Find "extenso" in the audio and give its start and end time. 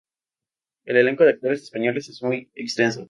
2.55-2.99